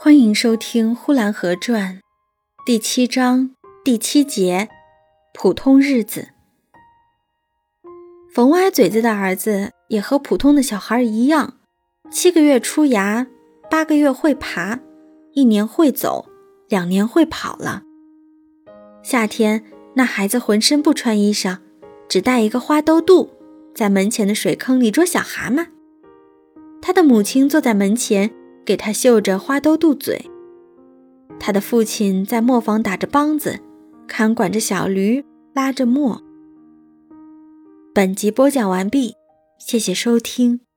[0.00, 1.96] 欢迎收听《呼兰河传》
[2.64, 3.50] 第七章
[3.82, 4.68] 第七节
[5.34, 6.28] “普通日子”。
[8.32, 11.54] 冯歪嘴子的儿子也和普通的小孩一样，
[12.12, 13.26] 七个月出牙，
[13.68, 14.78] 八个月会爬，
[15.32, 16.26] 一年会走，
[16.68, 17.82] 两年会跑了。
[19.02, 21.58] 夏天，那孩子浑身不穿衣裳，
[22.08, 23.30] 只带一个花兜肚，
[23.74, 25.66] 在门前的水坑里捉小蛤蟆。
[26.80, 28.37] 他的母亲坐在门前。
[28.68, 30.30] 给他绣着花兜肚嘴，
[31.40, 33.60] 他的父亲在磨坊打着梆子，
[34.06, 36.20] 看管着小驴，拉着磨。
[37.94, 39.14] 本集播讲完毕，
[39.58, 40.67] 谢谢收听。